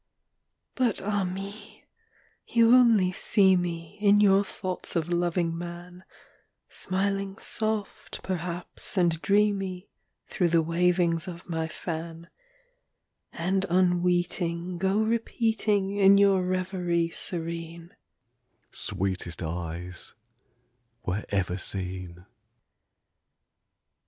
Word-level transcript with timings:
VI. 0.01 0.03
But, 0.87 1.01
ah 1.03 1.23
me! 1.23 1.83
you 2.47 2.73
only 2.73 3.11
see 3.11 3.55
me, 3.55 3.99
In 4.01 4.19
your 4.19 4.43
thoughts 4.43 4.95
of 4.95 5.09
loving 5.09 5.55
man, 5.55 6.05
Smiling 6.69 7.37
soft 7.37 8.23
perhaps 8.23 8.97
and 8.97 9.21
dreamy 9.21 9.91
Through 10.25 10.47
the 10.49 10.63
wavings 10.63 11.27
of 11.27 11.47
my 11.47 11.67
fan; 11.67 12.31
And 13.31 13.63
unweeting 13.69 14.79
Go 14.79 14.97
repeating, 15.03 15.97
In 15.97 16.17
your 16.17 16.41
reverie 16.43 17.11
serene, 17.11 17.93
"Sweetest 18.71 19.43
eyes 19.43 20.15
were 21.05 21.23
ever 21.29 21.59
seen" 21.59 22.13
VII. 22.15 22.21